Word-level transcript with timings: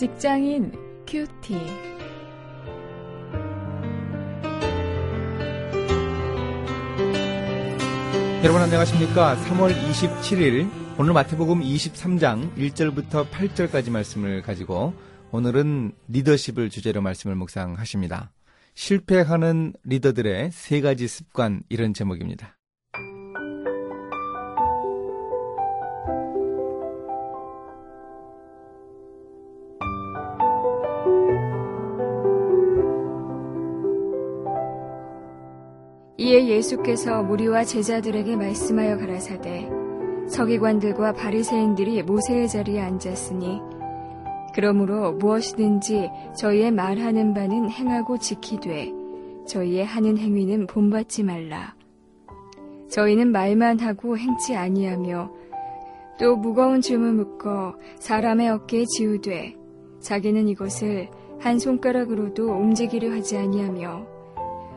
직장인 0.00 0.72
큐티. 1.06 1.52
여러분 8.42 8.62
안녕하십니까? 8.62 9.36
3월 9.36 9.78
27일 9.78 10.70
오늘 10.98 11.12
마태복음 11.12 11.60
23장 11.60 12.56
1절부터 12.56 13.28
8절까지 13.28 13.90
말씀을 13.90 14.40
가지고 14.40 14.94
오늘은 15.32 15.92
리더십을 16.08 16.70
주제로 16.70 17.02
말씀을 17.02 17.36
묵상하십니다. 17.36 18.32
실패하는 18.72 19.74
리더들의 19.84 20.50
세 20.50 20.80
가지 20.80 21.08
습관 21.08 21.62
이런 21.68 21.92
제목입니다. 21.92 22.56
이에 36.20 36.48
예수께서 36.48 37.22
무리와 37.22 37.64
제자들에게 37.64 38.36
말씀하여 38.36 38.98
가라사대 38.98 39.70
서기관들과 40.28 41.14
바리새인들이 41.14 42.02
모세의 42.02 42.46
자리에 42.46 42.78
앉았으니 42.78 43.58
그러므로 44.54 45.12
무엇이든지 45.12 46.10
저희의 46.36 46.72
말하는 46.72 47.32
바는 47.32 47.70
행하고 47.70 48.18
지키되 48.18 48.92
저희의 49.46 49.86
하는 49.86 50.18
행위는 50.18 50.66
본받지 50.66 51.22
말라. 51.22 51.74
저희는 52.90 53.32
말만 53.32 53.78
하고 53.78 54.18
행치 54.18 54.54
아니하며 54.54 55.32
또 56.18 56.36
무거운 56.36 56.82
짐을 56.82 57.14
묶어 57.14 57.76
사람의 57.98 58.50
어깨에 58.50 58.84
지우되 58.84 59.56
자기는 60.00 60.48
이것을 60.48 61.08
한 61.38 61.58
손가락으로도 61.58 62.46
움직이려 62.50 63.10
하지 63.10 63.38
아니하며 63.38 64.19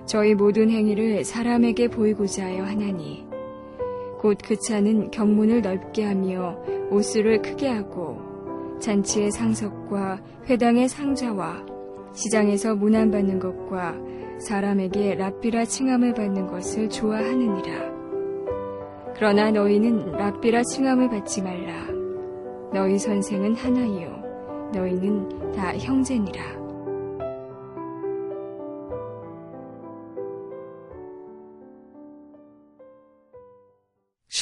저희 0.06 0.36
모든 0.36 0.70
행위를 0.70 1.24
사람에게 1.24 1.88
보이고자 1.88 2.46
하여 2.46 2.64
하나니 2.64 3.26
곧 4.20 4.38
그 4.44 4.56
차는 4.58 5.12
경문을 5.12 5.62
넓게 5.62 6.06
하며 6.06 6.58
옷수를 6.92 7.42
크게 7.42 7.68
하고 7.68 8.18
잔치의 8.80 9.32
상석과 9.32 10.22
회당의 10.50 10.88
상자와 10.88 11.66
시장에서 12.14 12.76
문안받는 12.76 13.40
것과 13.40 13.96
사람에게 14.40 15.16
랍비라 15.16 15.66
칭함을 15.66 16.14
받는 16.14 16.48
것을 16.48 16.90
좋아하느니라. 16.90 17.92
그러나 19.16 19.52
너희는 19.52 20.12
랍비라 20.12 20.64
칭함을 20.64 21.10
받지 21.10 21.42
말라. 21.42 21.88
너희 22.74 22.98
선생은 22.98 23.56
하나이요. 23.56 24.72
너희는 24.74 25.52
다 25.54 25.78
형제니라. 25.78 26.63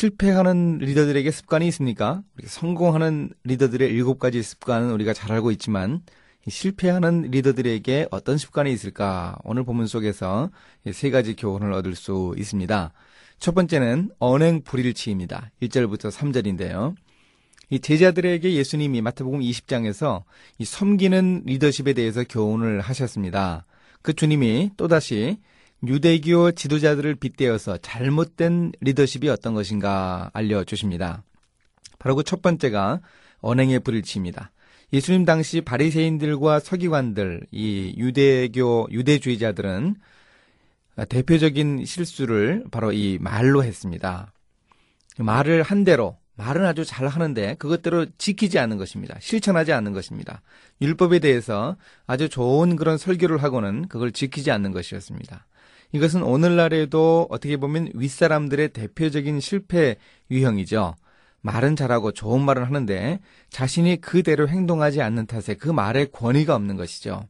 실패하는 0.01 0.79
리더들에게 0.79 1.29
습관이 1.29 1.67
있습니까? 1.67 2.23
성공하는 2.43 3.33
리더들의 3.43 3.87
일곱 3.87 4.17
가지 4.17 4.41
습관은 4.41 4.89
우리가 4.93 5.13
잘 5.13 5.31
알고 5.31 5.51
있지만 5.51 6.01
실패하는 6.47 7.29
리더들에게 7.29 8.07
어떤 8.09 8.39
습관이 8.39 8.73
있을까? 8.73 9.37
오늘 9.43 9.63
본문 9.63 9.85
속에서 9.85 10.49
세 10.91 11.11
가지 11.11 11.35
교훈을 11.35 11.71
얻을 11.71 11.93
수 11.93 12.33
있습니다. 12.35 12.91
첫 13.37 13.53
번째는 13.53 14.09
언행 14.17 14.63
불일치입니다. 14.63 15.51
1절부터 15.61 16.09
3절인데요. 16.09 16.95
이 17.69 17.79
제자들에게 17.79 18.53
예수님이 18.53 19.01
마태복음 19.01 19.39
20장에서 19.41 20.23
이 20.57 20.65
섬기는 20.65 21.43
리더십에 21.45 21.93
대해서 21.93 22.23
교훈을 22.23 22.81
하셨습니다. 22.81 23.67
그 24.01 24.13
주님이 24.13 24.71
또다시 24.77 25.37
유대교 25.85 26.51
지도자들을 26.51 27.15
빗대어서 27.15 27.77
잘못된 27.77 28.73
리더십이 28.81 29.29
어떤 29.29 29.53
것인가 29.53 30.29
알려주십니다. 30.33 31.23
바로 31.99 32.15
그 32.15 32.23
첫 32.23 32.41
번째가 32.41 33.01
언행의 33.41 33.79
불일치입니다. 33.81 34.51
예수님 34.93 35.25
당시 35.25 35.61
바리새인들과 35.61 36.59
서기관들, 36.59 37.47
이 37.51 37.93
유대교 37.97 38.89
유대주의자들은 38.91 39.95
대표적인 41.07 41.85
실수를 41.85 42.65
바로 42.71 42.91
이 42.91 43.17
말로 43.19 43.63
했습니다. 43.63 44.33
말을 45.17 45.63
한 45.63 45.83
대로 45.83 46.17
말은 46.35 46.65
아주 46.65 46.85
잘 46.85 47.07
하는데 47.07 47.55
그것대로 47.55 48.05
지키지 48.17 48.59
않는 48.59 48.77
것입니다. 48.77 49.17
실천하지 49.19 49.73
않는 49.73 49.93
것입니다. 49.93 50.41
율법에 50.81 51.19
대해서 51.19 51.77
아주 52.07 52.29
좋은 52.29 52.75
그런 52.75 52.97
설교를 52.97 53.41
하고는 53.43 53.87
그걸 53.87 54.11
지키지 54.11 54.51
않는 54.51 54.71
것이었습니다. 54.71 55.45
이것은 55.91 56.23
오늘날에도 56.23 57.27
어떻게 57.29 57.57
보면 57.57 57.91
윗사람들의 57.93 58.69
대표적인 58.69 59.39
실패 59.39 59.97
유형이죠. 60.29 60.95
말은 61.41 61.75
잘하고 61.75 62.11
좋은 62.11 62.41
말은 62.43 62.63
하는데 62.63 63.19
자신이 63.49 63.99
그대로 63.99 64.47
행동하지 64.47 65.01
않는 65.01 65.25
탓에 65.25 65.55
그 65.55 65.69
말에 65.69 66.05
권위가 66.05 66.55
없는 66.55 66.77
것이죠. 66.77 67.27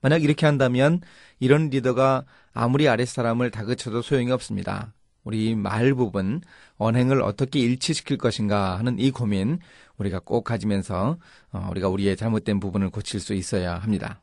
만약 0.00 0.22
이렇게 0.22 0.46
한다면 0.46 1.00
이런 1.40 1.70
리더가 1.70 2.24
아무리 2.52 2.88
아랫사람을 2.88 3.50
다그쳐도 3.50 4.02
소용이 4.02 4.30
없습니다. 4.30 4.94
우리 5.24 5.54
말 5.54 5.92
부분, 5.92 6.40
언행을 6.76 7.20
어떻게 7.20 7.58
일치시킬 7.60 8.16
것인가 8.16 8.78
하는 8.78 8.98
이 8.98 9.10
고민 9.10 9.58
우리가 9.98 10.20
꼭 10.20 10.44
가지면서 10.44 11.18
어, 11.52 11.68
우리가 11.70 11.88
우리의 11.88 12.16
잘못된 12.16 12.60
부분을 12.60 12.90
고칠 12.90 13.20
수 13.20 13.34
있어야 13.34 13.74
합니다. 13.74 14.22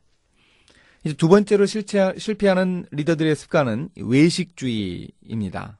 이제 1.06 1.14
두 1.14 1.28
번째로 1.28 1.66
실체, 1.66 2.12
실패하는 2.18 2.86
리더들의 2.90 3.36
습관은 3.36 3.90
외식주의입니다. 3.96 5.78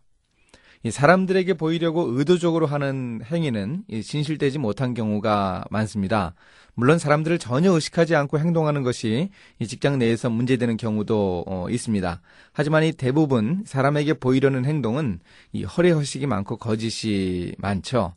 사람들에게 0.89 1.55
보이려고 1.55 2.17
의도적으로 2.17 2.67
하는 2.67 3.21
행위는 3.25 3.83
진실되지 4.05 4.61
못한 4.61 4.95
경우가 4.95 5.65
많습니다. 5.69 6.37
물론 6.75 7.01
사람들을 7.01 7.41
전혀 7.41 7.73
의식하지 7.73 8.15
않고 8.15 8.39
행동하는 8.39 8.85
것이 8.85 9.31
직장 9.67 9.99
내에서 9.99 10.31
문제되는 10.31 10.77
경우도 10.77 11.43
어, 11.49 11.67
있습니다. 11.71 12.21
하지만 12.53 12.85
이 12.85 12.93
대부분 12.93 13.65
사람에게 13.67 14.15
보이려는 14.15 14.65
행동은 14.65 15.19
이 15.53 15.65
허례허식이 15.65 16.29
많고 16.29 16.57
거짓이 16.57 17.53
많죠. 17.59 18.15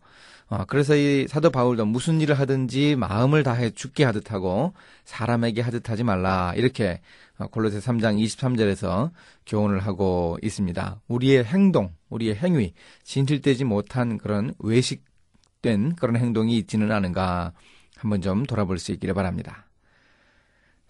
어, 0.50 0.66
그래서 0.66 0.96
이 0.96 1.28
사도 1.28 1.52
바울도 1.52 1.86
무슨 1.86 2.22
일을 2.22 2.40
하든지 2.40 2.96
마음을 2.96 3.44
다해 3.44 3.70
죽게 3.70 4.04
하듯 4.04 4.32
하고 4.32 4.74
사람에게 5.06 5.62
하듯 5.62 5.90
하지 5.90 6.04
말라. 6.04 6.54
이렇게 6.56 7.02
어, 7.38 7.48
골로새 7.48 7.80
3장 7.80 8.22
23절에서 8.24 9.12
교훈을 9.46 9.80
하고 9.80 10.38
있습니다. 10.42 11.02
우리의 11.08 11.44
행동, 11.44 11.94
우리의 12.10 12.36
행위, 12.36 12.74
진실되지 13.04 13.64
못한 13.64 14.18
그런 14.18 14.56
외식된 14.58 15.96
그런 15.96 16.16
행동이 16.16 16.58
있지는 16.58 16.92
않은가 16.92 17.54
한번 17.96 18.22
좀 18.22 18.46
돌아볼 18.46 18.80
수 18.80 18.92
있기를 18.92 19.14
바랍니다. 19.14 19.68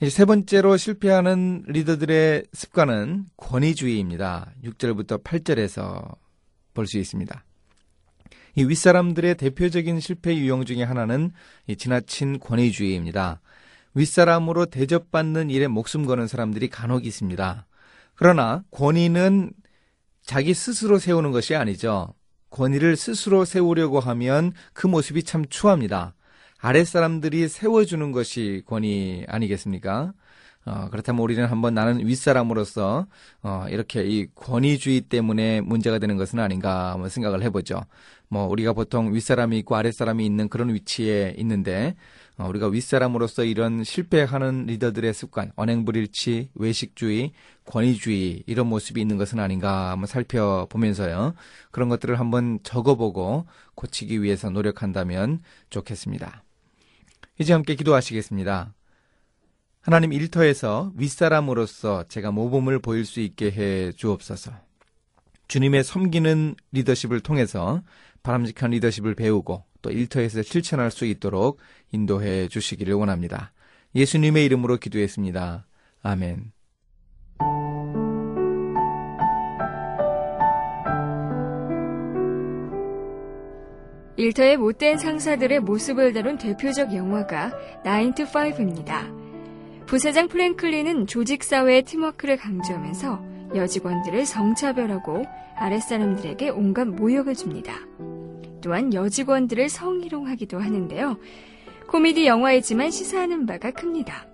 세 0.10 0.24
번째로 0.24 0.78
실패하는 0.78 1.66
리더들의 1.68 2.46
습관은 2.54 3.26
권위주의입니다. 3.36 4.54
6절부터 4.64 5.22
8절에서 5.22 6.16
볼 6.74 6.88
수 6.88 6.98
있습니다. 6.98 7.44
이 8.60 8.66
윗사람들의 8.66 9.36
대표적인 9.36 10.02
실패 10.02 10.36
유형 10.36 10.66
중의 10.66 10.86
하나는 10.86 11.32
이 11.68 11.78
지나친 11.78 12.40
권위주의입니다. 12.40 13.40
윗사람으로 13.94 14.66
대접받는 14.66 15.50
일에 15.50 15.68
목숨 15.68 16.06
거는 16.06 16.28
사람들이 16.28 16.68
간혹 16.68 17.06
있습니다. 17.06 17.66
그러나 18.16 18.66
권위는 18.72 19.54
자기 20.24 20.54
스스로 20.54 21.00
세우는 21.00 21.32
것이 21.32 21.56
아니죠. 21.56 22.14
권위를 22.50 22.98
스스로 22.98 23.46
세우려고 23.46 24.02
하면 24.02 24.52
그 24.74 24.88
모습이 24.88 25.24
참 25.24 25.46
추합니다. 25.50 26.14
아랫사람들이 26.58 27.48
세워주는 27.48 28.12
것이 28.12 28.64
권위 28.66 29.24
아니겠습니까? 29.30 30.12
어, 30.66 30.90
그렇다면 30.92 31.22
우리는 31.22 31.46
한번 31.46 31.74
나는 31.74 32.06
윗사람으로서 32.06 33.08
어, 33.42 33.66
이렇게 33.70 34.04
이 34.04 34.28
권위주의 34.36 35.02
때문에 35.02 35.62
문제가 35.62 36.00
되는 36.00 36.18
것은 36.18 36.40
아닌가 36.40 36.92
한번 36.92 37.10
생각을 37.10 37.42
해보죠. 37.44 37.82
뭐 38.28 38.46
우리가 38.46 38.74
보통 38.74 39.14
윗사람이 39.14 39.58
있고 39.60 39.76
아랫사람이 39.76 40.24
있는 40.26 40.50
그런 40.50 40.74
위치에 40.74 41.34
있는데 41.38 41.96
어, 42.38 42.48
우리가 42.48 42.68
윗사람으로서 42.68 43.44
이런 43.46 43.84
실패하는 43.84 44.66
리더들의 44.68 45.14
습관, 45.14 45.52
언행불일치, 45.56 46.52
외식주의, 46.56 47.32
권위주의 47.66 48.44
이런 48.46 48.68
모습이 48.68 49.02
있는 49.02 49.18
것은 49.18 49.40
아닌가 49.40 49.92
한번 49.92 50.08
살펴보면서요. 50.08 51.34
그런 51.72 51.90
것들을 51.90 52.20
한번 52.20 52.60
적어보고 52.64 53.46
고치기 53.76 54.22
위해서 54.22 54.50
노력한다면 54.50 55.40
좋겠습니다. 55.70 56.44
이제 57.40 57.54
함께 57.54 57.76
기도하시겠습니다. 57.76 58.74
하나님 59.82 60.12
일터에서 60.12 60.92
윗사람으로서 60.96 62.04
제가 62.10 62.32
모범을 62.32 62.80
보일 62.80 63.06
수 63.06 63.22
있게 63.22 63.52
해 63.52 63.92
주옵소서. 63.94 64.52
주님의 65.48 65.84
섬기는 65.84 66.56
리더십을 66.74 67.22
통해서 67.22 67.82
바람직한 68.22 68.72
리더십을 68.72 69.16
배우고 69.16 69.64
또 69.82 69.90
일터에서 69.90 70.44
실천할 70.44 70.92
수 70.92 71.06
있도록 71.06 71.60
인도해 71.92 72.48
주시기를 72.50 72.94
원합니다. 72.94 73.54
예수님의 73.96 74.46
이름으로 74.46 74.78
기도했습니다. 74.78 75.66
아멘. 76.04 76.52
일터의 84.18 84.58
못된 84.58 84.98
상사들의 84.98 85.62
모습을 85.62 86.12
다룬 86.12 86.38
대표적 86.38 86.94
영화가 86.94 87.54
9 87.86 88.16
to 88.16 88.26
5입니다. 88.26 89.19
부사장 89.90 90.28
플랭클린은 90.28 91.08
조직사회의 91.08 91.82
팀워크를 91.82 92.38
강조하면서 92.38 93.56
여직원들을 93.56 94.24
성차별하고 94.24 95.26
아랫사람들에게 95.56 96.50
온갖 96.50 96.88
모욕을 96.88 97.34
줍니다. 97.34 97.74
또한 98.62 98.94
여직원들을 98.94 99.68
성희롱하기도 99.68 100.60
하는데요. 100.60 101.18
코미디 101.88 102.28
영화이지만 102.28 102.92
시사하는 102.92 103.48
바가 103.48 103.72
큽니다. 103.72 104.28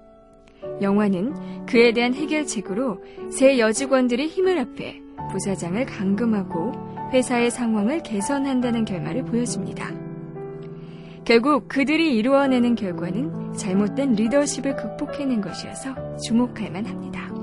영화는 0.81 1.65
그에 1.67 1.93
대한 1.93 2.13
해결책으로 2.13 3.01
새 3.31 3.57
여직원들이 3.57 4.27
힘을 4.27 4.59
합해 4.59 5.01
부사장을 5.31 5.85
감금하고 5.85 6.73
회사의 7.13 7.49
상황을 7.49 8.03
개선한다는 8.03 8.83
결말을 8.83 9.23
보여줍니다. 9.23 9.89
결국 11.23 11.69
그들이 11.69 12.13
이루어내는 12.17 12.75
결과는 12.75 13.44
잘못된 13.57 14.13
리더십을 14.13 14.75
극복해낸 14.75 15.41
것이어서 15.41 16.17
주목할 16.17 16.71
만합니다. 16.71 17.34